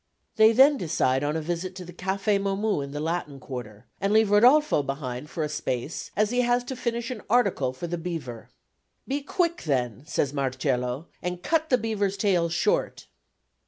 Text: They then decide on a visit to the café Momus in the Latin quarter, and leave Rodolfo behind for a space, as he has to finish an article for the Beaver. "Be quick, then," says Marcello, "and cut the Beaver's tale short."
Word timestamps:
They 0.35 0.51
then 0.51 0.77
decide 0.77 1.23
on 1.23 1.35
a 1.35 1.41
visit 1.43 1.75
to 1.75 1.85
the 1.85 1.93
café 1.93 2.41
Momus 2.41 2.83
in 2.83 2.89
the 2.91 2.99
Latin 2.99 3.39
quarter, 3.39 3.85
and 4.01 4.11
leave 4.11 4.31
Rodolfo 4.31 4.81
behind 4.81 5.29
for 5.29 5.43
a 5.43 5.47
space, 5.47 6.09
as 6.15 6.31
he 6.31 6.41
has 6.41 6.63
to 6.63 6.75
finish 6.75 7.11
an 7.11 7.21
article 7.29 7.71
for 7.71 7.85
the 7.85 7.99
Beaver. 7.99 8.49
"Be 9.07 9.21
quick, 9.21 9.61
then," 9.61 10.03
says 10.07 10.33
Marcello, 10.33 11.05
"and 11.21 11.43
cut 11.43 11.69
the 11.69 11.77
Beaver's 11.77 12.17
tale 12.17 12.49
short." 12.49 13.05